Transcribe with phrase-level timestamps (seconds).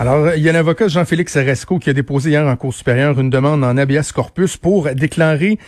[0.00, 3.30] Alors, il y a l'avocat Jean-Félix Resco qui a déposé hier en Cour supérieure une
[3.30, 5.58] demande en habeas corpus pour déclarer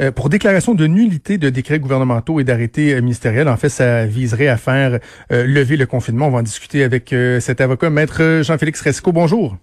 [0.00, 3.48] euh, pour déclaration de nullité de décrets gouvernementaux et d'arrêtés euh, ministériels.
[3.48, 4.98] En fait, ça viserait à faire
[5.32, 6.28] euh, lever le confinement.
[6.28, 9.12] On va en discuter avec cet avocat, maître Jean-Félix Resco.
[9.12, 9.56] Bonjour.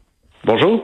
[0.43, 0.83] Bonjour.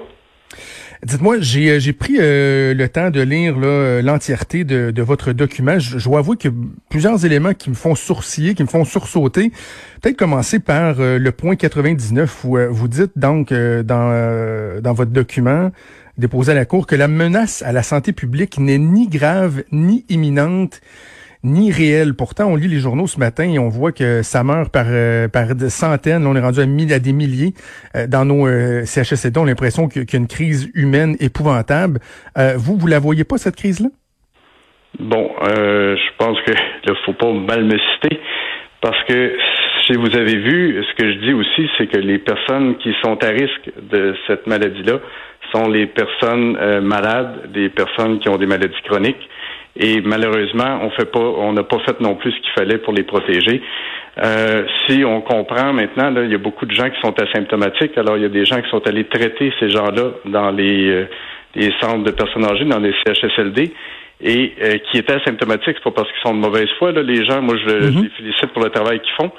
[1.04, 5.80] Dites-moi, j'ai, j'ai pris le temps de lire l'entièreté de, de, votre document.
[5.80, 6.58] Je, je dois avouer qu'il y a
[6.90, 9.52] plusieurs éléments qui me font sourciller, qui me font sursauter.
[10.02, 15.72] Peut-être commencer par le point 99 où vous dites donc dans, dans votre document
[16.18, 20.06] déposé à la Cour que la menace à la santé publique n'est ni grave, ni
[20.10, 20.82] imminente,
[21.44, 22.14] ni réelle.
[22.14, 25.28] Pourtant, on lit les journaux ce matin et on voit que ça meurt par, euh,
[25.28, 26.26] par centaines.
[26.26, 27.54] on est rendu à, mille, à des milliers
[27.96, 29.40] euh, dans nos euh, CHSLD.
[29.40, 32.00] On a l'impression qu'il crise humaine épouvantable.
[32.38, 33.90] Euh, vous, vous la voyez pas, cette crise-là?
[35.00, 38.20] Bon, je pense que ne faut pas mal me citer
[38.82, 39.38] parce que
[39.86, 43.18] si vous avez vu, ce que je dis aussi, c'est que les personnes qui sont
[43.24, 45.00] à risque de cette maladie-là
[45.52, 49.30] sont les personnes euh, malades, des personnes qui ont des maladies chroniques.
[49.78, 52.94] Et malheureusement, on fait pas, on n'a pas fait non plus ce qu'il fallait pour
[52.94, 53.62] les protéger.
[54.22, 57.98] Euh, si on comprend maintenant, là, il y a beaucoup de gens qui sont asymptomatiques.
[57.98, 61.06] Alors, il y a des gens qui sont allés traiter ces gens-là dans les, euh,
[61.56, 63.74] les centres de personnes âgées, dans les CHSLD
[64.24, 64.54] et
[64.92, 66.92] qui étaient asymptomatiques, c'est pas parce qu'ils sont de mauvaise foi.
[66.92, 69.32] Là, les gens, moi, je, je les félicite pour le travail qu'ils font.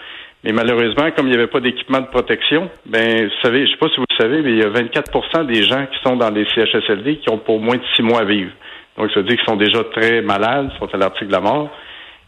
[0.45, 3.77] Mais malheureusement, comme il n'y avait pas d'équipement de protection, ben, vous savez, je sais
[3.77, 6.31] pas si vous le savez, mais il y a 24% des gens qui sont dans
[6.31, 8.51] les CHSLD qui ont pour moins de six mois à vivre.
[8.99, 11.71] Donc, ça veut dire qu'ils sont déjà très malades, sont à l'article de la mort.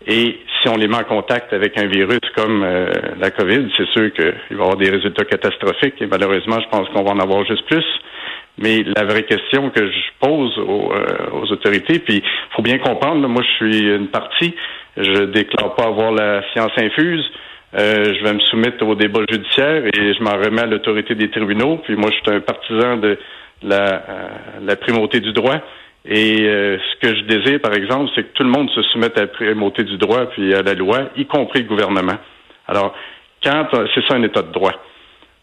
[0.06, 3.88] Et si on les met en contact avec un virus comme euh, la COVID, c'est
[3.88, 6.00] sûr qu'il va y avoir des résultats catastrophiques.
[6.00, 7.84] Et malheureusement, je pense qu'on va en avoir juste plus.
[8.58, 13.26] Mais la vraie question que je pose aux, euh, autorités, puis il faut bien comprendre,
[13.28, 14.54] moi je suis une partie,
[14.96, 17.24] je déclare pas avoir la science infuse.
[17.76, 21.28] Euh, je vais me soumettre au débat judiciaire et je m'en remets à l'autorité des
[21.30, 21.78] tribunaux.
[21.78, 23.18] Puis moi, je suis un partisan de
[23.64, 24.28] la, euh,
[24.62, 25.56] la primauté du droit.
[26.06, 29.16] Et euh, ce que je désire, par exemple, c'est que tout le monde se soumette
[29.16, 32.18] à la primauté du droit puis à la loi, y compris le gouvernement.
[32.68, 32.94] Alors,
[33.42, 34.72] quand c'est ça un état de droit.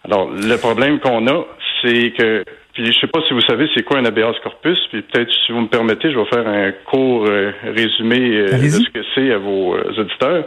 [0.05, 1.45] Alors, le problème qu'on a,
[1.81, 2.43] c'est que
[2.73, 5.51] puis je sais pas si vous savez c'est quoi un habeas corpus, puis peut-être si
[5.51, 7.27] vous me permettez, je vais faire un court
[7.65, 10.45] résumé de ce que c'est à vos auditeurs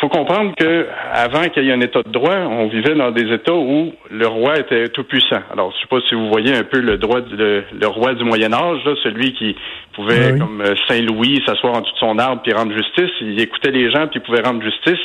[0.00, 3.32] faut comprendre que avant qu'il y ait un État de droit, on vivait dans des
[3.32, 5.40] États où le roi était tout puissant.
[5.52, 8.52] Alors, je sais pas si vous voyez un peu le droit le, roi du Moyen
[8.52, 9.56] Âge, celui qui
[9.94, 13.10] pouvait, comme euh, Saint Louis, s'asseoir en toute son arbre puis rendre justice.
[13.20, 15.00] Il écoutait les gens puis il pouvait rendre justice.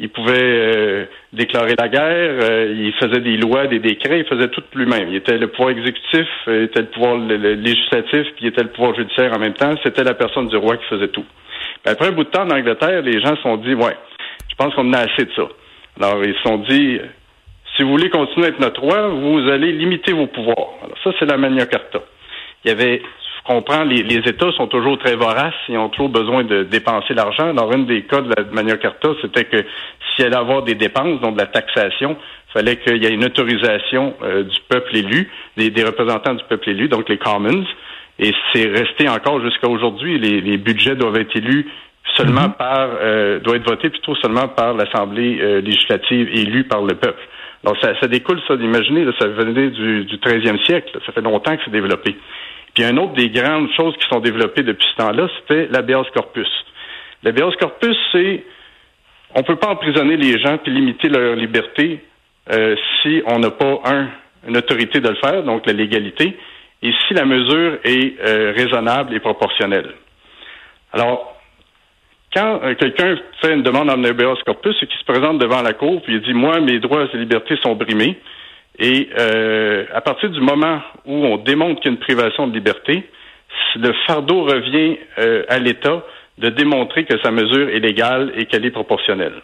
[0.00, 2.38] Il pouvait euh, déclarer la guerre.
[2.40, 4.20] Euh, il faisait des lois, des décrets.
[4.20, 5.08] Il faisait tout lui-même.
[5.08, 8.94] Il était le pouvoir exécutif, il était le pouvoir législatif, puis il était le pouvoir
[8.94, 9.74] judiciaire en même temps.
[9.82, 11.24] C'était la personne du roi qui faisait tout.
[11.84, 13.96] après un bout de temps en Angleterre, les gens se sont dit, ouais
[14.58, 15.48] pense qu'on a assez de ça.
[16.00, 16.98] Alors, ils se sont dit,
[17.76, 20.74] si vous voulez continuer à être notre roi, vous allez limiter vos pouvoirs.
[20.82, 22.00] Alors, ça, c'est la Magna Carta.
[22.64, 26.44] Il y avait, je comprends, les, États sont toujours très voraces, ils ont toujours besoin
[26.44, 27.54] de dépenser l'argent.
[27.54, 29.64] Dans un des cas de la Magna Carta, c'était que
[30.10, 32.16] s'il allait avoir des dépenses, donc de la taxation,
[32.52, 36.88] fallait qu'il y ait une autorisation euh, du peuple élu, des, représentants du peuple élu,
[36.88, 37.64] donc les Commons.
[38.18, 40.18] Et c'est resté encore jusqu'à aujourd'hui.
[40.18, 41.68] Les budgets doivent être élus
[42.16, 42.54] seulement mhm.
[42.54, 47.22] par euh, doit être voté plutôt seulement par l'Assemblée euh, législative élue par le peuple.
[47.64, 51.56] Donc ça, ça découle ça d'imaginer, ça venait du, du 13e siècle, ça fait longtemps
[51.56, 52.16] que c'est développé.
[52.74, 56.48] Puis un autre des grandes choses qui sont développées depuis ce temps-là, c'était l'habeas corpus.
[57.24, 58.44] L'habeas corpus, c'est
[59.34, 62.00] on peut pas emprisonner les gens puis limiter leur liberté
[62.50, 64.08] euh, si on n'a pas un
[64.46, 66.38] une autorité de le faire, donc la légalité,
[66.80, 68.14] et si la mesure est
[68.56, 69.90] raisonnable et proportionnelle.
[70.92, 71.37] Alors,
[72.38, 75.72] quand euh, quelqu'un fait une demande en habeas corpus et qu'il se présente devant la
[75.72, 78.16] cour puis il dit moi mes droits et libertés sont brimés
[78.78, 82.54] et euh, à partir du moment où on démontre qu'il y a une privation de
[82.54, 83.02] liberté,
[83.74, 86.04] le fardeau revient euh, à l'État
[86.38, 89.42] de démontrer que sa mesure est légale et qu'elle est proportionnelle.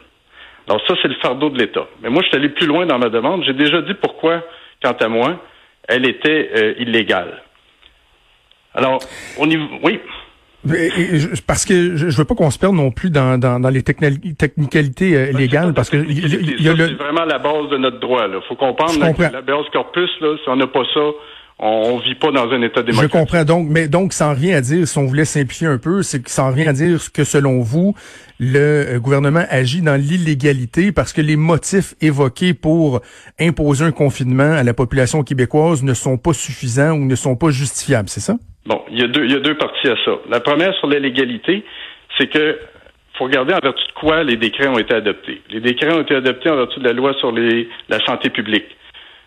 [0.69, 1.88] Alors ça, c'est le fardeau de l'État.
[2.00, 3.43] Mais moi, je suis allé plus loin dans ma demande.
[3.44, 4.44] J'ai déjà dit pourquoi,
[4.81, 5.41] quant à moi,
[5.88, 7.43] elle était illégale.
[8.73, 9.00] Alors,
[9.41, 9.56] on y...
[9.82, 9.99] Oui?
[11.46, 15.16] Parce que je, veux pas qu'on se perde non plus dans, dans, dans les technicalités
[15.16, 16.88] euh, ben, légales, parce que il y a le...
[16.88, 18.22] c'est vraiment la base de notre droit.
[18.26, 21.00] Il faut comprendre que la base corpus, là, si on n'a pas ça,
[21.59, 23.03] on, vit pas dans un État démocratique.
[23.03, 26.03] Je comprends donc, mais donc sans rien à dire, si on voulait simplifier un peu,
[26.03, 27.95] c'est que sans rien à dire que selon vous,
[28.41, 33.01] le euh, gouvernement agit dans l'illégalité parce que les motifs évoqués pour
[33.39, 37.51] imposer un confinement à la population québécoise ne sont pas suffisants ou ne sont pas
[37.51, 38.35] justifiables, c'est ça?
[38.67, 40.12] Bon, il y, a deux, il y a deux parties à ça.
[40.29, 41.65] La première sur la légalité,
[42.19, 42.59] c'est que
[43.17, 45.41] faut regarder en vertu de quoi les décrets ont été adoptés.
[45.51, 48.65] Les décrets ont été adoptés en vertu de la loi sur les, la santé publique.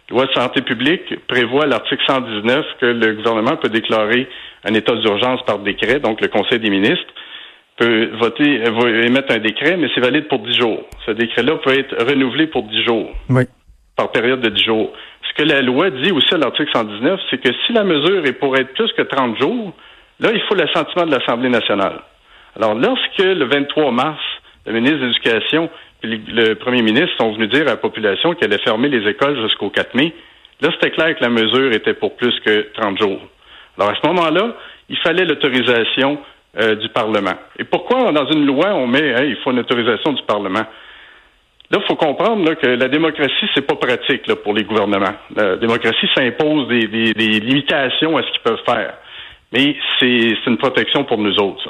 [0.09, 4.27] Loi de santé publique prévoit l'article 119 que le gouvernement peut déclarer
[4.63, 7.13] un état d'urgence par décret, donc le Conseil des ministres
[7.77, 10.83] peut voter, va émettre un décret, mais c'est valide pour 10 jours.
[11.05, 13.11] Ce décret-là peut être renouvelé pour 10 jours.
[13.29, 13.43] Oui.
[13.95, 14.91] Par période de 10 jours.
[15.29, 18.33] Ce que la loi dit aussi à l'article 119, c'est que si la mesure est
[18.33, 19.73] pour être plus que 30 jours,
[20.19, 21.99] là, il faut l'assentiment de l'Assemblée nationale.
[22.55, 24.21] Alors, lorsque le 23 mars,
[24.65, 25.69] le ministre de l'Éducation
[26.07, 29.69] le premier ministre sont venus dire à la population qu'elle allait fermer les écoles jusqu'au
[29.69, 30.13] 4 mai,
[30.61, 33.21] là, c'était clair que la mesure était pour plus que 30 jours.
[33.77, 34.55] Alors, à ce moment-là,
[34.89, 36.19] il fallait l'autorisation
[36.59, 37.35] euh, du Parlement.
[37.59, 40.65] Et pourquoi dans une loi on met il faut une autorisation du Parlement?
[41.69, 45.15] Là, il faut comprendre que la démocratie, c'est pas pratique pour les gouvernements.
[45.35, 48.93] La démocratie, ça impose des, limitations à ce qu'ils peuvent faire.
[49.51, 51.69] Mais c'est une protection pour nous autres.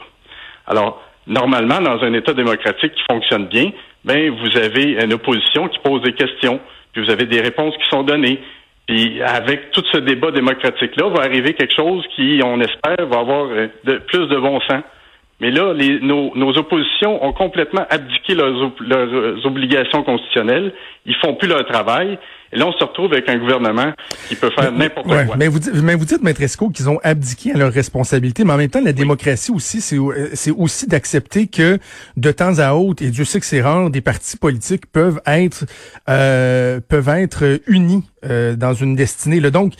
[0.67, 3.71] Alors, normalement, dans un État démocratique qui fonctionne bien,
[4.03, 6.59] ben vous avez une opposition qui pose des questions,
[6.93, 8.39] puis vous avez des réponses qui sont données.
[8.87, 13.47] Puis avec tout ce débat démocratique-là, va arriver quelque chose qui, on espère, va avoir
[13.47, 14.83] euh, de, plus de bon sens.
[15.39, 20.73] Mais là, les, nos, nos, oppositions ont complètement abdiqué leurs, leurs, obligations constitutionnelles.
[21.05, 22.17] Ils font plus leur travail.
[22.51, 23.93] Et là, on se retrouve avec un gouvernement
[24.29, 25.35] qui peut faire n'importe quoi.
[25.37, 28.57] Mais vous, mais vous dites, Maître Esco, qu'ils ont abdiqué à leurs responsabilités, mais en
[28.57, 31.77] même temps, la démocratie aussi, c'est aussi d'accepter que
[32.15, 35.65] de temps à autre, et Dieu sait que c'est rare, des partis politiques peuvent être
[36.09, 39.39] euh, peuvent être unis euh, dans une destinée.
[39.39, 39.51] Là.
[39.51, 39.73] Donc,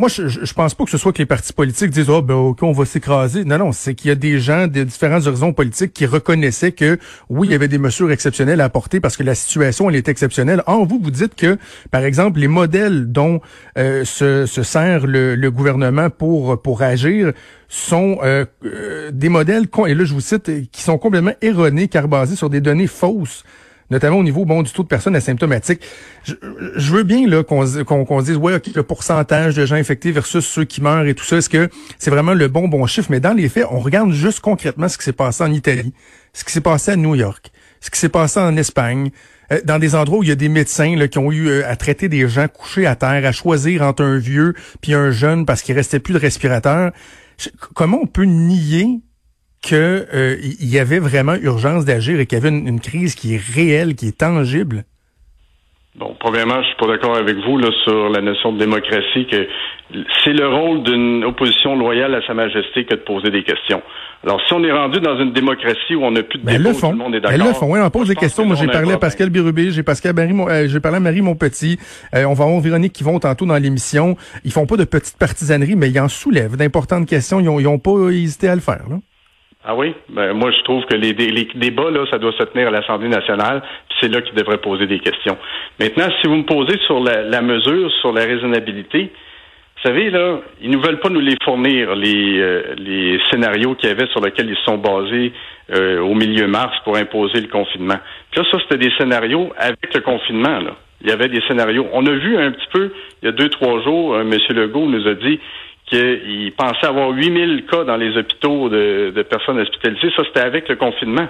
[0.00, 2.34] moi, je, je pense pas que ce soit que les partis politiques disent oh ben
[2.34, 3.44] ok on va s'écraser.
[3.44, 6.98] Non non, c'est qu'il y a des gens de différents horizons politiques qui reconnaissaient que
[7.28, 10.08] oui il y avait des mesures exceptionnelles à apporter parce que la situation elle est
[10.08, 10.62] exceptionnelle.
[10.66, 11.58] Or vous vous dites que
[11.90, 13.42] par exemple les modèles dont
[13.76, 17.32] euh, se, se, sert le, gouvernement pour pour agir
[17.68, 22.08] sont euh, euh, des modèles et là je vous cite qui sont complètement erronés car
[22.08, 23.44] basés sur des données fausses
[23.90, 25.82] notamment au niveau bon du taux de personnes asymptomatiques.
[26.24, 26.34] Je,
[26.76, 30.64] je veux bien là qu'on qu'on dise ouais le pourcentage de gens infectés versus ceux
[30.64, 33.08] qui meurent et tout ça, est-ce que c'est vraiment le bon bon chiffre?
[33.10, 35.92] Mais dans les faits, on regarde juste concrètement ce qui s'est passé en Italie,
[36.32, 37.50] ce qui s'est passé à New York,
[37.80, 39.10] ce qui s'est passé en Espagne,
[39.52, 41.68] euh, dans des endroits où il y a des médecins là, qui ont eu euh,
[41.68, 45.46] à traiter des gens couchés à terre, à choisir entre un vieux puis un jeune
[45.46, 46.92] parce qu'il restait plus de respirateur.
[47.74, 49.00] Comment on peut nier
[49.60, 53.42] qu'il euh, y avait vraiment urgence d'agir et qu'il y avait une, crise qui est
[53.54, 54.84] réelle, qui est tangible?
[55.96, 59.48] Bon, premièrement, je suis pas d'accord avec vous là, sur la notion de démocratie, que
[60.24, 63.82] c'est le rôle d'une opposition loyale à Sa Majesté que de poser des questions.
[64.22, 66.90] Alors, si on est rendu dans une démocratie où on n'a plus de débat, tout
[66.90, 67.40] le monde est d'accord.
[67.40, 68.44] Elles le font, oui, on pose des questions.
[68.44, 71.78] Moi, j'ai parlé à Pascal Birubé, j'ai Pascal Marie, euh, j'ai parlé à Marie Monpetit.
[72.14, 74.16] Euh, on va avoir Véronique qui vont tantôt dans l'émission.
[74.44, 77.40] Ils font pas de petites partisaneries, mais ils en soulèvent d'importantes questions.
[77.40, 78.84] Ils ont, ils ont pas hésité à le faire.
[78.88, 78.96] Là.
[79.62, 79.94] Ah oui?
[80.08, 83.62] Ben, moi, je trouve que les, débats, là, ça doit se tenir à l'Assemblée nationale,
[84.00, 85.36] c'est là qu'ils devraient poser des questions.
[85.78, 89.10] Maintenant, si vous me posez sur la, mesure, sur la raisonnabilité,
[89.76, 93.88] vous savez, là, ils ne veulent pas nous les fournir, les, euh, les scénarios qu'il
[93.88, 95.32] y avait sur lesquels ils sont basés
[95.74, 97.98] euh, au milieu mars pour imposer le confinement.
[98.30, 100.76] Puis là, ça, c'était des scénarios avec le confinement, là.
[101.02, 101.86] Il y avait des scénarios.
[101.94, 102.92] On a vu un petit peu,
[103.22, 104.38] il y a deux, trois jours, euh, M.
[104.50, 105.40] Legault nous a dit
[105.90, 110.10] qu'il pensait avoir 8000 cas dans les hôpitaux de, personnes hospitalisées.
[110.16, 111.26] Ça, c'était avec le confinement.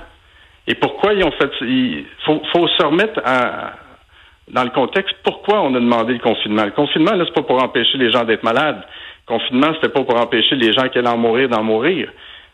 [0.66, 1.50] Et pourquoi ils ont fait...
[1.62, 3.20] Il faut, faut se remettre
[4.48, 5.16] dans le contexte.
[5.24, 6.64] Pourquoi on a demandé le confinement?
[6.64, 8.82] Le confinement, là, c'est pas pour empêcher les gens d'être malades.
[9.29, 12.10] Le confinement, c'était pas pour empêcher les gens qui allaient en mourir d'en mourir.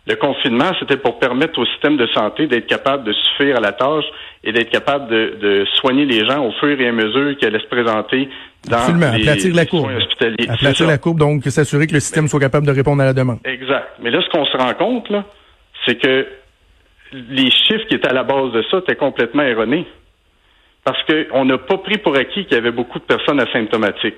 [0.07, 3.73] Le confinement, c'était pour permettre au système de santé d'être capable de suffire à la
[3.73, 4.05] tâche
[4.45, 7.69] et d'être capable de, soigner les gens au fur et à mesure qu'elle allait se
[7.69, 8.29] présenter
[8.69, 9.91] dans Absolument, les, aplatir la courbe.
[9.97, 10.49] hospitaliers.
[10.49, 13.39] Aplatir la courbe, donc s'assurer que le système soit capable de répondre à la demande.
[13.45, 13.89] Exact.
[14.01, 15.11] Mais là, ce qu'on se rend compte,
[15.85, 16.27] c'est que
[17.13, 19.87] les chiffres qui étaient à la base de ça étaient complètement erronés.
[20.85, 24.15] Parce qu'on n'a pas pris pour acquis qu'il y avait beaucoup de personnes asymptomatiques.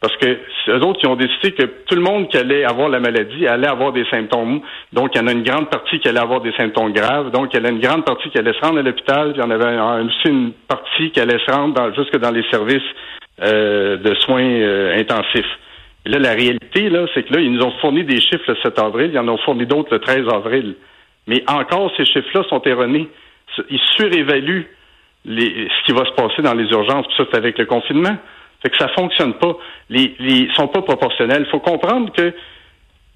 [0.00, 0.38] Parce que
[0.68, 3.66] eux autres, qui ont décidé que tout le monde qui allait avoir la maladie allait
[3.66, 4.60] avoir des symptômes.
[4.92, 7.30] Donc, il y en a une grande partie qui allait avoir des symptômes graves.
[7.30, 9.32] Donc, il y en a une grande partie qui allait se rendre à l'hôpital.
[9.34, 12.82] Il y en avait aussi une partie qui allait se rendre jusque dans les services
[13.42, 15.58] euh, de soins euh, intensifs.
[16.04, 18.78] Là, la réalité, là, c'est que là, ils nous ont fourni des chiffres le 7
[18.78, 19.10] avril.
[19.12, 20.74] Ils en ont fourni d'autres le 13 avril.
[21.26, 23.08] Mais encore, ces chiffres-là sont erronés.
[23.70, 24.68] Ils surévaluent
[25.26, 27.06] ce qui va se passer dans les urgences.
[27.08, 28.16] Puis ça, avec le confinement.
[28.62, 29.56] Fait que ça fonctionne pas.
[29.90, 31.46] Les, les sont pas proportionnels.
[31.50, 32.32] Faut comprendre que,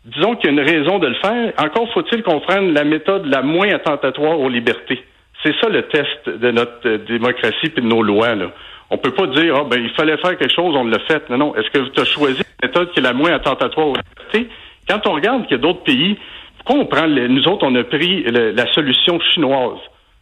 [0.04, 1.52] disons qu'il y a une raison de le faire.
[1.58, 5.02] Encore faut-il qu'on prenne la méthode la moins attentatoire aux libertés.
[5.42, 8.34] C'est ça le test de notre euh, démocratie et de nos lois.
[8.34, 8.52] Là.
[8.90, 11.28] On peut pas dire ah ben il fallait faire quelque chose, on l'a fait.
[11.30, 11.54] Non, non.
[11.54, 14.50] Est-ce que tu as choisi la méthode qui est la moins attentatoire aux libertés?
[14.88, 16.18] Quand on regarde qu'il y a d'autres pays,
[16.58, 19.78] pourquoi on prend nous autres, on a pris la solution chinoise?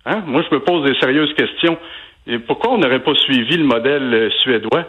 [0.06, 0.22] Hein?
[0.26, 1.76] Moi, je me pose des sérieuses questions.
[2.26, 4.84] Et pourquoi on n'aurait pas suivi le modèle euh, suédois?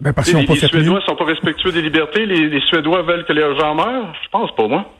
[0.00, 2.26] Ben parce les, les Suédois sont pas respectueux des libertés?
[2.26, 4.12] Les, Suédois veulent que leurs gens meurent?
[4.24, 4.90] Je pense pas, moi.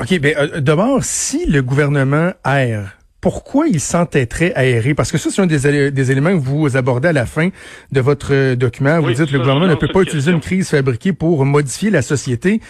[0.00, 4.94] OK, ben euh, d'abord, si le gouvernement erre pourquoi il s'entêterait à errer?
[4.94, 7.50] Parce que ça, c'est un des, des, éléments que vous abordez à la fin
[7.92, 9.00] de votre euh, document.
[9.00, 12.02] Vous dites que le gouvernement ne peut pas utiliser une crise fabriquée pour modifier la
[12.02, 12.60] société.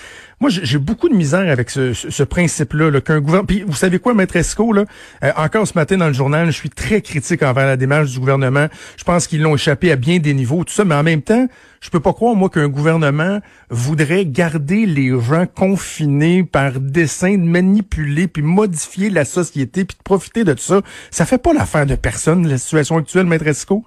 [0.43, 3.47] Moi, j'ai beaucoup de misère avec ce, ce, principe-là, -là, qu'un gouvernement.
[3.47, 4.87] Puis vous savez quoi, Maître Esco, là,
[5.23, 8.19] euh, encore ce matin dans le journal, je suis très critique envers la démarche du
[8.19, 8.67] gouvernement.
[8.97, 11.47] Je pense qu'ils l'ont échappé à bien des niveaux, tout ça, mais en même temps,
[11.81, 13.39] je peux pas croire, moi, qu'un gouvernement
[13.71, 20.03] voudrait garder les gens confinés par dessein de manipuler puis modifier la société puis de
[20.03, 20.81] profiter de tout ça.
[21.13, 23.85] Ça fait pas l'affaire de personne, la situation actuelle, Maître Esco.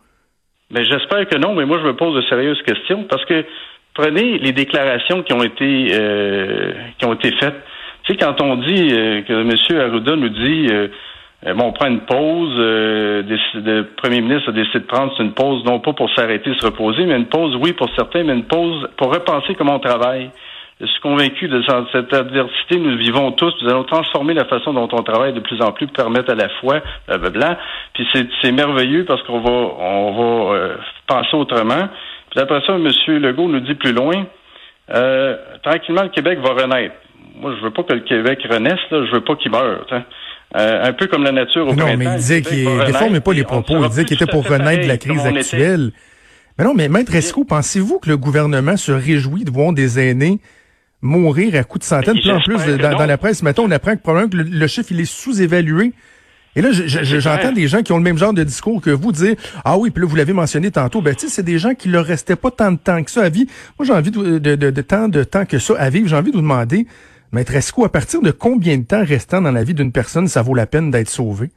[0.72, 3.44] Mais j'espère que non, mais moi, je me pose de sérieuses questions parce que
[3.96, 7.56] prenez les déclarations qui ont été euh, qui ont été faites.
[8.04, 9.82] Tu sais, quand on dit euh, que M.
[9.82, 10.88] Arruda nous dit euh,
[11.56, 15.80] bon, on prend une pause, le premier ministre a décidé de prendre une pause, non
[15.80, 19.14] pas pour s'arrêter, se reposer, mais une pause, oui, pour certains, mais une pause pour
[19.14, 20.30] repenser comment on travaille.
[20.82, 24.90] Je suis convaincu de cette adversité, nous vivons tous, nous allons transformer la façon dont
[24.92, 27.56] on travaille de plus en plus, permettre à la fois, blanc.
[27.94, 28.06] Puis
[28.42, 30.70] c'est merveilleux parce qu'on va on va
[31.08, 31.88] penser autrement.
[32.36, 32.92] Puis après ça, M.
[33.22, 34.28] Legault nous dit plus loin,
[34.94, 36.96] euh, tranquillement, le Québec va renaître.
[37.40, 39.86] Moi, je veux pas que le Québec renaisse, là, je veux pas qu'il meure.
[40.58, 43.46] Euh, un peu comme la nature au non, mais il disait qu'il déformait pas les
[43.46, 43.82] propos.
[43.82, 45.92] Il disait qu'il était pour renaître de la crise actuelle.
[46.58, 50.40] Mais non, mais Maître Esco, pensez-vous que le gouvernement se réjouit de voir des aînés
[51.02, 52.20] mourir à coups de centaines?
[52.20, 55.00] Puis en plus, dans, la presse, mettons, on apprend que probablement que le chiffre, il
[55.00, 55.94] est sous-évalué.
[56.56, 59.36] Et là, j'entends des gens qui ont le même genre de discours que vous dire
[59.66, 61.90] Ah oui, puis là, vous l'avez mentionné tantôt, ben tu sais, c'est des gens qui
[61.90, 63.52] leur restaient pas tant de temps que ça à vivre.
[63.78, 66.08] Moi, j'ai envie de, de, de, de, tant de temps que ça à vivre.
[66.08, 66.88] J'ai envie de vous demander,
[67.34, 70.42] Maître Esco, à partir de combien de temps restant dans la vie d'une personne, ça
[70.42, 71.50] vaut la peine d'être sauvé?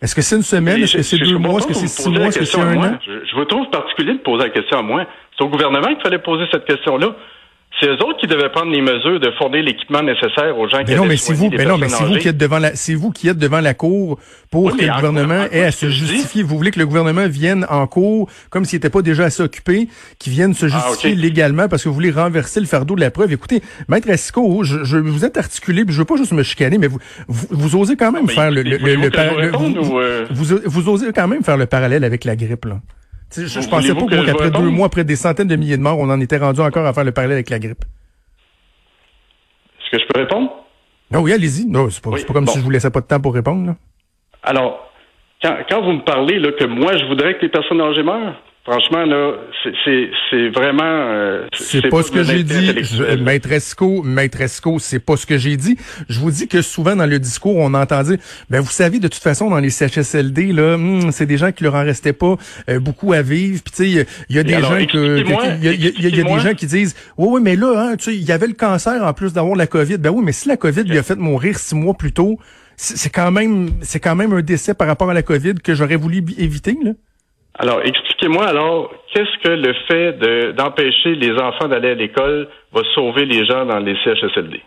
[0.00, 0.82] Est-ce que c'est une semaine?
[0.82, 1.58] Est-ce que c'est deux mois?
[1.58, 2.28] Est-ce que c'est six mois?
[2.28, 2.98] Est-ce que c'est un an?
[3.06, 5.06] Je, je vous trouve particulier de poser la question à moi.
[5.36, 7.14] C'est au gouvernement qu'il fallait poser cette question-là.
[7.78, 10.94] C'est eux autres qui devaient prendre les mesures de fournir l'équipement nécessaire aux gens qui
[10.94, 13.10] non, mais c'est vous, mais non, mais c'est vous qui êtes devant la, c'est vous
[13.10, 14.18] qui êtes devant la cour
[14.50, 16.42] pour que le gouvernement ait à se justifier?
[16.42, 19.88] Vous voulez que le gouvernement vienne en cour comme s'il n'était pas déjà assez occupé,
[20.18, 23.10] qu'il vienne se ah, justifier légalement parce que vous voulez renverser le fardeau de la
[23.10, 23.32] preuve?
[23.32, 26.76] Écoutez, Maître Esco, je, je vous êtes articulé, puis je veux pas juste me chicaner,
[26.76, 26.98] mais vous,
[27.28, 31.66] vous, osez quand même faire le, le, le, vous, vous osez quand même faire le
[31.66, 32.80] parallèle avec la grippe, là.
[33.34, 36.10] Je, je pensais pas qu'après deux mois, après des centaines de milliers de morts, on
[36.10, 37.84] en était rendu encore à faire le parallèle avec la grippe.
[39.80, 40.50] Est-ce que je peux répondre?
[41.12, 41.66] Non, oui, allez-y.
[41.66, 43.66] Non, c'est pas, pas comme si je vous laissais pas de temps pour répondre.
[43.66, 43.76] Là.
[44.42, 44.90] Alors,
[45.42, 48.40] quand, quand vous me parlez là, que moi, je voudrais que les personnes âgées meurent,
[48.64, 49.36] Franchement, là,
[49.84, 50.82] c'est vraiment.
[50.84, 52.74] Euh, c'est pas, ce que j'ai dit.
[53.22, 55.78] Maître Esco, Maître Esco, c'est pas ce que j'ai dit.
[56.10, 58.18] Je vous dis que souvent dans le discours, on entend dire,
[58.50, 61.64] ben vous savez, de toute façon, dans les CHSLD, là, hmm, c'est des gens qui
[61.64, 62.36] leur en restaient pas
[62.68, 63.62] euh, beaucoup à vivre.
[63.64, 66.66] Puis tu sais, il y a des gens que, il y a, des gens qui
[66.66, 69.32] disent, oui, oui, mais là, hein, tu sais, il y avait le cancer en plus
[69.32, 69.96] d'avoir la COVID.
[69.96, 72.38] Ben oui, mais si la COVID lui a fait mourir six mois plus tôt,
[72.76, 75.96] c'est quand même, c'est quand même un décès par rapport à la COVID que j'aurais
[75.96, 76.92] voulu éviter, là.
[77.58, 83.24] Alors, expliquez-moi alors, qu'est-ce que le fait d'empêcher les enfants d'aller à l'école va sauver
[83.24, 84.62] les gens dans les CHSLD?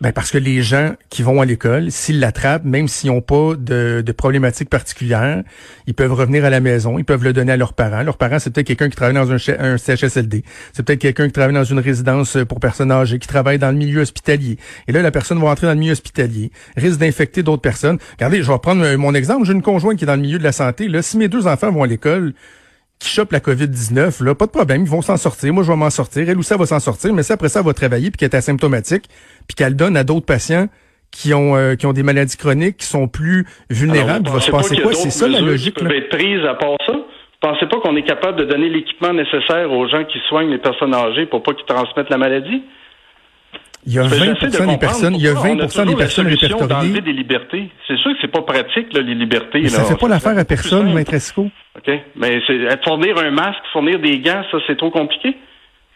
[0.00, 3.54] Ben parce que les gens qui vont à l'école, s'ils l'attrapent, même s'ils n'ont pas
[3.54, 5.42] de, de problématiques particulières,
[5.86, 8.02] ils peuvent revenir à la maison, ils peuvent le donner à leurs parents.
[8.02, 9.36] Leurs parents, c'est peut-être quelqu'un qui travaille dans un,
[9.76, 10.42] CHSLD,
[10.72, 13.76] c'est peut-être quelqu'un qui travaille dans une résidence pour personnes âgées, qui travaille dans le
[13.76, 14.56] milieu hospitalier.
[14.88, 17.98] Et là, la personne va entrer dans le milieu hospitalier, risque d'infecter d'autres personnes.
[18.12, 19.44] Regardez, je vais prendre euh, mon exemple.
[19.44, 20.88] J'ai une conjointe qui est dans le milieu de la santé.
[20.88, 22.32] Là, si mes deux enfants vont à l'école,
[23.00, 25.52] qui chopent la COVID-19, là, pas de problème, ils vont s'en sortir.
[25.52, 26.28] Moi, je vais m'en sortir.
[26.28, 28.30] Elle ou ça va s'en sortir, mais ça, après ça, elle va travailler puis qu'elle
[28.30, 29.04] est asymptomatique,
[29.48, 30.68] puis qu'elle donne à d'autres patients
[31.10, 34.26] qui ont euh, qui ont des maladies chroniques, qui sont plus vulnérables.
[34.28, 34.92] il va se passer quoi?
[34.92, 35.74] C'est ça la logique.
[35.76, 36.92] Qui être prises à part ça?
[36.92, 40.58] Vous pensez pas qu'on est capable de donner l'équipement nécessaire aux gens qui soignent les
[40.58, 42.62] personnes âgées pour pas qu'ils transmettent la maladie?
[43.86, 45.54] Il y a 20 des personnes, il y a 20
[45.86, 47.00] des personnes répertoriées.
[47.00, 47.70] des libertés.
[47.86, 49.60] C'est sûr que c'est pas pratique, là, les libertés.
[49.62, 51.48] Mais ça fait pas l'affaire à personne, Maître Esco.
[51.76, 51.90] OK.
[52.16, 52.40] Mais
[52.84, 55.36] fournir un masque, fournir des gants, ça, c'est trop compliqué.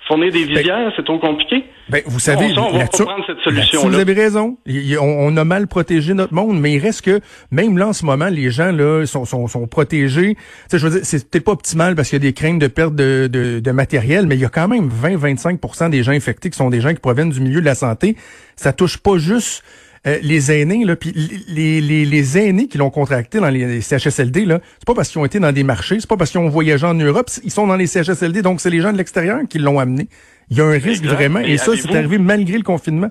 [0.06, 1.64] Fournir des ben, visières, c'est trop compliqué.
[1.88, 4.58] Ben, vous savez, on, va prendre cette solution Vous avez raison.
[5.00, 7.20] on, a mal protégé notre monde, mais il reste que
[7.50, 10.34] même là en ce moment, les gens là sont, sont, sont protégés.
[10.34, 12.58] Tu sais, je veux dire, c'est peut-être pas optimal parce qu'il y a des craintes
[12.58, 16.12] de perte de, de, de matériel, mais il y a quand même 20-25% des gens
[16.12, 18.16] infectés qui sont des gens qui proviennent du milieu de la santé.
[18.56, 19.64] Ça touche pas juste
[20.06, 21.12] euh, les aînés, là, puis
[21.48, 25.20] les, les, les aînés qui l'ont contracté dans les, CHSLD, là, c'est pas parce qu'ils
[25.20, 27.66] ont été dans des marchés, c'est pas parce qu'ils ont voyagé en Europe, ils sont
[27.66, 30.08] dans les CHSLD, donc c'est les gens de l'extérieur qui l'ont amené.
[30.50, 33.10] Il y a un risque vraiment, et, ça, c'est arrivé malgré le confinement.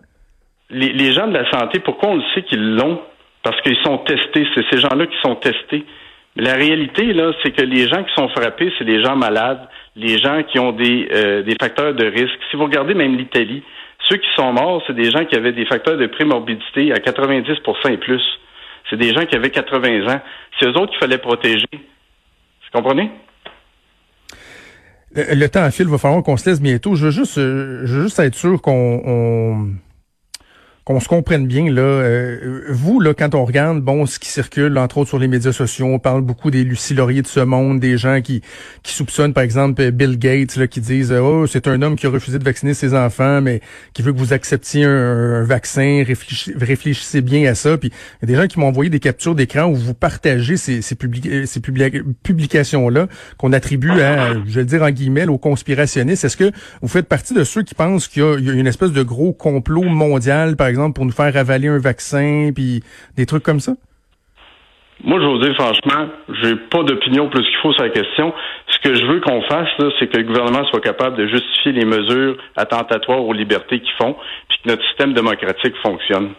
[0.69, 3.01] Les, les gens de la santé, pourquoi on le sait qu'ils l'ont?
[3.41, 5.85] Parce qu'ils sont testés, c'est ces gens-là qui sont testés.
[6.35, 9.67] Mais la réalité, là, c'est que les gens qui sont frappés, c'est les gens malades,
[9.95, 12.39] les gens qui ont des, euh, des facteurs de risque.
[12.49, 13.63] Si vous regardez même l'Italie,
[14.09, 17.91] ceux qui sont morts, c'est des gens qui avaient des facteurs de prémorbidité à 90%
[17.91, 18.21] et plus.
[18.89, 20.21] C'est des gens qui avaient 80 ans.
[20.59, 21.67] C'est eux autres qu'il fallait protéger.
[21.71, 23.11] Vous comprenez?
[25.15, 26.95] Le, temps à fil, va falloir qu'on se laisse bientôt.
[26.95, 29.73] Je veux juste, euh, je veux juste être sûr qu'on
[30.85, 31.81] qu'on se comprenne bien là.
[31.81, 35.53] Euh, vous là, quand on regarde bon ce qui circule entre autres sur les médias
[35.53, 38.41] sociaux, on parle beaucoup des Lucie Laurier de ce monde, des gens qui
[38.83, 42.09] qui soupçonnent par exemple Bill Gates là, qui disent oh c'est un homme qui a
[42.09, 43.61] refusé de vacciner ses enfants, mais
[43.93, 46.03] qui veut que vous acceptiez un, vaccin.
[46.05, 47.77] Réfléchissez, bien à ça.
[47.77, 47.89] Puis
[48.21, 50.81] il y a des gens qui m'ont envoyé des captures d'écran où vous partagez ces
[50.81, 50.97] ces,
[51.45, 56.25] ces publications là qu'on attribue à, je vais dire en guillemets, aux conspirationnistes.
[56.25, 58.91] Est-ce que vous faites partie de ceux qui pensent qu'il y, y a une espèce
[58.91, 62.83] de gros complot mondial par exemple, pour nous faire avaler un vaccin, puis
[63.15, 63.73] des trucs comme ça?
[65.03, 66.07] Moi, je vous dire franchement,
[66.41, 68.33] j'ai pas d'opinion plus qu'il faut sur la question.
[68.67, 69.67] Ce que je veux qu'on fasse,
[69.99, 74.15] c'est que le gouvernement soit capable de justifier les mesures attentatoires aux libertés qu'ils font,
[74.49, 76.29] puis que notre système démocratique fonctionne.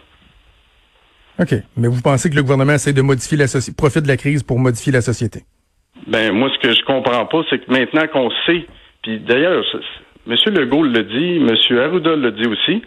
[1.39, 1.53] OK.
[1.77, 4.41] Mais vous pensez que le gouvernement essaie de modifier la société, profite de la crise
[4.41, 5.41] pour modifier la société?
[6.07, 8.65] Ben, moi, ce que je comprends pas, c'est que maintenant qu'on sait,
[9.03, 9.63] puis d'ailleurs,
[10.27, 10.35] M.
[10.47, 11.77] Legault le dit, M.
[11.77, 12.81] Arruda le dit aussi,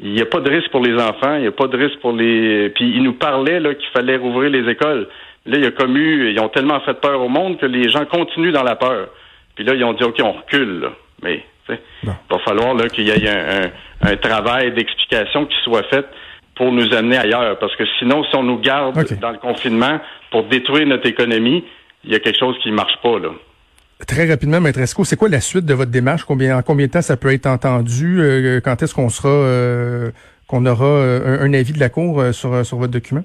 [0.00, 1.98] il n'y a pas de risque pour les enfants, il n'y a pas de risque
[2.00, 2.70] pour les.
[2.70, 5.08] Puis il nous parlait là qu'il fallait rouvrir les écoles.
[5.46, 7.88] Là, il y a comme eu, ils ont tellement fait peur au monde que les
[7.88, 9.08] gens continuent dans la peur.
[9.54, 10.80] Puis là, ils ont dit OK, on recule.
[10.80, 10.92] Là.
[11.22, 11.78] Mais il
[12.30, 13.70] va falloir là qu'il y ait un,
[14.02, 16.06] un, travail d'explication qui soit fait
[16.54, 17.58] pour nous amener ailleurs.
[17.58, 20.00] Parce que sinon, si on nous garde dans le confinement
[20.30, 21.64] pour détruire notre économie,
[22.04, 23.30] il y a quelque chose qui ne marche pas là.
[24.04, 26.24] Très rapidement, Maître Esco, c'est quoi la suite de votre démarche?
[26.24, 28.20] Combien, en combien de temps ça peut être entendu?
[28.20, 30.10] Euh, quand est-ce qu'on sera euh,
[30.46, 33.24] qu'on aura euh, un, avis de la Cour sur, sur votre document?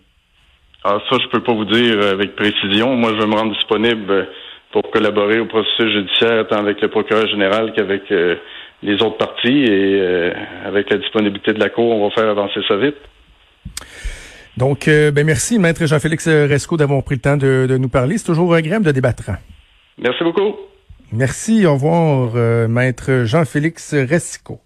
[0.86, 2.96] Ah, ça, je peux pas vous dire avec précision.
[2.96, 4.30] Moi, je vais me rendre disponible
[4.72, 8.04] pour collaborer au processus judiciaire, tant avec le procureur général qu'avec
[8.82, 9.66] les autres parties.
[9.66, 10.32] Et
[10.66, 12.96] avec la disponibilité de la Cour, on va faire avancer ça vite.
[14.58, 18.18] Donc, ben merci, Maître Jean-Félix Resco, d'avoir pris le temps de, de nous parler.
[18.18, 19.30] C'est toujours agréable de débattre.
[20.00, 20.71] Merci beaucoup.
[21.14, 21.66] Merci.
[21.66, 24.62] Au revoir, euh, maître Jean-Félix Resco.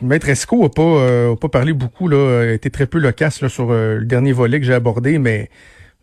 [0.00, 3.48] Maître Esco n'a pas, euh, pas parlé beaucoup, là, a été très peu loquace là,
[3.48, 5.50] sur euh, le dernier volet que j'ai abordé, mais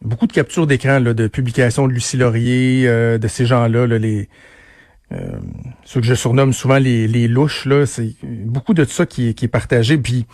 [0.01, 4.27] beaucoup de captures d'écran de publications de Lucie Laurier, de ces gens-là, là, les
[5.85, 9.45] ceux que je surnomme souvent les, les louches, là, c'est beaucoup de ça qui, qui
[9.45, 9.97] est partagé.
[9.97, 10.25] Puis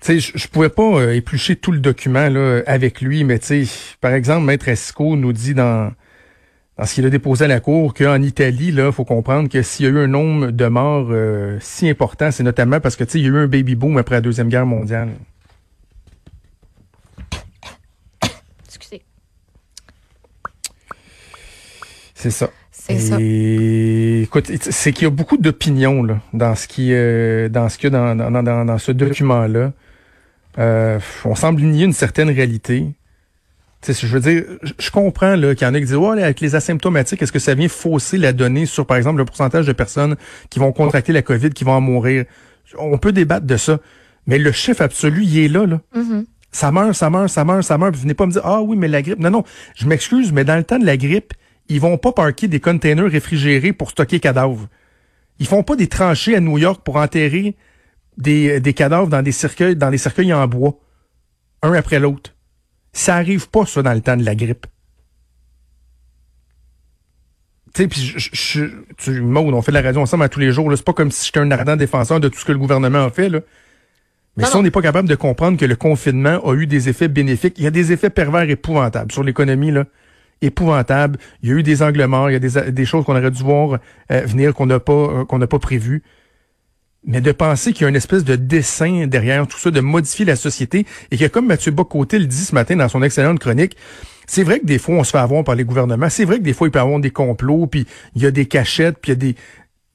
[0.00, 3.66] tu sais, je, pouvais pas euh, éplucher tout le document là, avec lui, mais tu
[3.66, 5.92] sais, par exemple, Maître Esco nous dit dans,
[6.76, 9.86] dans ce qu'il a déposé à la Cour qu'en Italie, là, faut comprendre que s'il
[9.86, 13.12] y a eu un nombre de morts euh, si important, c'est notamment parce que tu
[13.12, 15.08] sais, il y a eu un baby boom après la Deuxième Guerre mondiale.
[18.66, 19.02] Excusez.
[22.14, 22.50] C'est ça.
[22.70, 23.16] C'est ça.
[23.20, 27.88] Écoute, c'est qu'il y a beaucoup d'opinions là dans ce qui euh, dans ce que
[27.88, 29.72] dans, dans, dans, dans ce document là.
[30.58, 32.86] Euh, on semble nier une certaine réalité.
[33.86, 34.44] je veux dire,
[34.78, 37.38] je comprends là qu'il y en a qui disent ouais, avec les asymptomatiques, est-ce que
[37.38, 40.16] ça vient fausser la donnée sur, par exemple, le pourcentage de personnes
[40.50, 42.24] qui vont contracter la COVID, qui vont en mourir?
[42.76, 43.78] On peut débattre de ça.
[44.26, 45.80] Mais le chiffre absolu, il est là, là.
[45.96, 46.24] Mm-hmm.
[46.50, 47.92] Ça meurt, ça meurt, ça meurt, ça meurt.
[47.92, 49.18] Puis venez pas me dire Ah oui, mais la grippe.
[49.18, 49.44] Non, non.
[49.74, 51.32] Je m'excuse, mais dans le temps de la grippe,
[51.68, 54.68] ils vont pas parquer des containers réfrigérés pour stocker cadavres.
[55.38, 57.54] Ils font pas des tranchées à New York pour enterrer
[58.18, 60.78] des, des cadavres dans des cercueils, dans des cercueils en bois,
[61.62, 62.34] un après l'autre.
[62.92, 64.66] Ça arrive pas, ça, dans le temps de la grippe.
[67.74, 68.64] Tu sais, puis je, je,
[68.96, 70.70] tu, on fait de la radio ensemble à tous les jours.
[70.74, 73.10] C'est pas comme si j'étais un ardent défenseur de tout ce que le gouvernement a
[73.10, 73.28] fait.
[73.28, 73.40] Là.
[74.36, 77.08] Mais si on n'est pas capable de comprendre que le confinement a eu des effets
[77.08, 79.84] bénéfiques, il y a des effets pervers épouvantables sur l'économie, là.
[80.40, 81.18] Épouvantable.
[81.42, 83.32] Il y a eu des angles morts, il y a des, des choses qu'on aurait
[83.32, 83.80] dû voir
[84.12, 86.04] euh, venir qu'on n'a pas euh, qu'on n'a pas prévu.
[87.06, 90.24] Mais de penser qu'il y a une espèce de dessin derrière tout ça, de modifier
[90.24, 93.76] la société, et que comme Mathieu Bocoté le dit ce matin dans son excellente chronique,
[94.26, 96.42] c'est vrai que des fois on se fait avoir par les gouvernements, c'est vrai que
[96.42, 99.12] des fois il peut y avoir des complots, puis il y a des cachettes, puis
[99.12, 99.36] il y a des...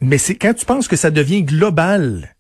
[0.01, 2.33] Mais c'est quand tu penses que ça devient global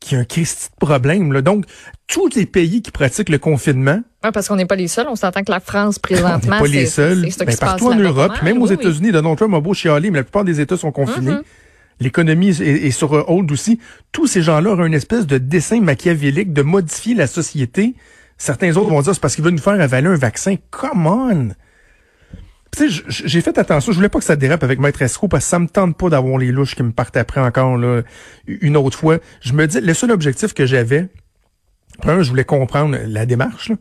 [0.00, 1.32] qu'il y a un Christi de problème.
[1.32, 1.42] Là.
[1.42, 1.66] Donc,
[2.06, 4.00] tous les pays qui pratiquent le confinement...
[4.24, 5.06] Oui, parce qu'on n'est pas les seuls.
[5.08, 7.28] On s'entend que la France, présentement, c'est pas les seuls.
[7.38, 10.44] Ben, partout en Europe, même aux États-Unis, Donald Trump a beau chialer, mais la plupart
[10.44, 11.32] des États sont confinés.
[11.32, 11.42] Mm-hmm.
[12.00, 13.78] L'économie est, sur hold aussi.
[14.10, 17.94] Tous ces gens-là ont une espèce de dessin machiavélique de modifier la société.
[18.38, 20.56] Certains autres vont dire c'est parce qu'ils veulent nous faire avaler un vaccin.
[20.70, 21.48] Come on!
[23.08, 23.92] J'ai fait attention.
[23.92, 26.08] Je voulais pas que ça dérape avec Maître Esco parce que ça me tente pas
[26.08, 28.02] d'avoir les louches qui me partent après encore là,
[28.46, 29.18] une autre fois.
[29.40, 31.08] Je me dis, le seul objectif que j'avais,
[32.04, 33.72] un, je voulais comprendre la démarche.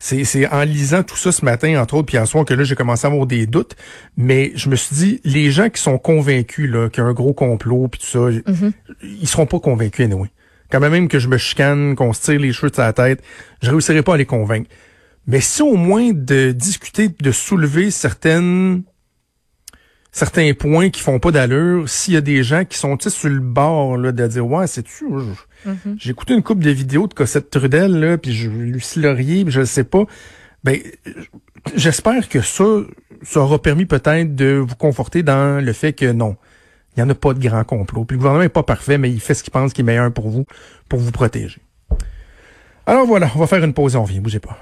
[0.00, 2.76] C'est en lisant tout ça ce matin, entre autres, puis hier soir, que là, j'ai
[2.76, 3.74] commencé à avoir des doutes.
[4.16, 7.12] Mais je me suis dit, les gens qui sont convaincus là qu'il y a un
[7.12, 8.20] gros complot, puis tout ça,
[8.52, 8.72] Mhm.
[9.02, 10.28] ils seront pas convaincus, anyway.
[10.70, 13.22] Quand même que je me chicane, qu'on se tire les cheveux de sa tête,
[13.62, 14.70] je réussirai pas à les convaincre.
[15.26, 18.82] Mais si au moins de discuter, de soulever certaines
[20.18, 23.38] certains points qui font pas d'allure, s'il y a des gens qui sont sur le
[23.38, 25.06] bord là, de dire ouais c'est tu
[25.96, 29.52] j'ai écouté une couple de vidéos de Cossette Trudel là puis je Lucie Laurier puis
[29.52, 30.04] je le sais pas.
[30.64, 30.78] Ben
[31.74, 32.64] j'espère que ça
[33.22, 36.36] ça aura permis peut-être de vous conforter dans le fait que non
[36.96, 38.04] il y en a pas de grand complot.
[38.04, 40.12] Puis le gouvernement est pas parfait mais il fait ce qu'il pense qui est meilleur
[40.12, 40.46] pour vous
[40.88, 41.60] pour vous protéger.
[42.86, 44.58] Alors voilà on va faire une pause et on revient bougez pas